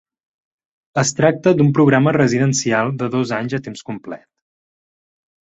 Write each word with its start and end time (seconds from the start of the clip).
Es 1.01 1.11
tracta 1.19 1.53
d'un 1.59 1.69
programa 1.79 2.13
residencial 2.17 2.91
de 3.03 3.11
dos 3.17 3.35
anys 3.41 3.55
a 3.61 3.61
temps 3.69 3.87
complet. 3.93 4.27